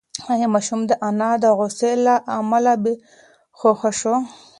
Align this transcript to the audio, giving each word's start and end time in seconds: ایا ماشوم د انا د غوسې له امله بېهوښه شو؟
ایا 0.33 0.47
ماشوم 0.55 0.81
د 0.87 0.91
انا 1.09 1.31
د 1.43 1.45
غوسې 1.57 1.91
له 2.05 2.15
امله 2.39 2.73
بېهوښه 2.83 3.91
شو؟ 3.99 4.15